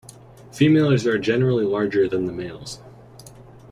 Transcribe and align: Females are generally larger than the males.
Females 0.51 1.05
are 1.05 1.19
generally 1.19 1.63
larger 1.63 2.07
than 2.07 2.25
the 2.25 2.31
males. 2.33 2.79